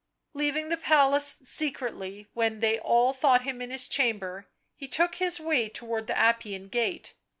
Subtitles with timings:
[0.33, 5.39] Leaving the palace secretly, when they all thought him in his chamber, he took his
[5.39, 7.13] way towards the Appian Gate.